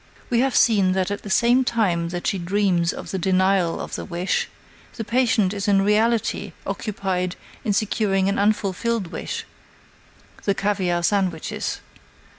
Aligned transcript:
We 0.31 0.39
have 0.39 0.55
seen 0.55 0.93
that 0.93 1.11
at 1.11 1.21
the 1.21 1.29
same 1.29 1.63
time 1.63 2.09
that 2.09 2.25
she 2.25 2.39
dreams 2.39 2.91
of 2.91 3.11
the 3.11 3.19
denial 3.19 3.79
of 3.79 3.93
the 3.93 4.03
wish, 4.03 4.49
the 4.95 5.03
patient 5.03 5.53
is 5.53 5.67
in 5.67 5.83
reality 5.83 6.53
occupied 6.65 7.35
in 7.63 7.71
securing 7.71 8.27
an 8.27 8.39
unfulfilled 8.39 9.11
wish 9.11 9.45
(the 10.43 10.55
caviare 10.55 11.03
sandwiches). 11.03 11.81